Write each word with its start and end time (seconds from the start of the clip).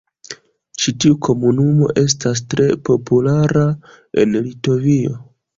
Ĉi 0.83 0.93
tiu 1.03 1.17
komunumo 1.27 1.91
estas 2.03 2.43
tre 2.55 2.71
populara 2.91 3.67
en 4.25 4.37
Litovio. 4.49 5.17